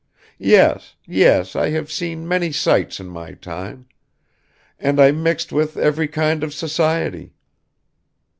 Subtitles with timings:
[0.39, 3.85] "Yes, yes, I have seen many sights in my time.
[4.79, 7.33] And I mixed with every kind of society.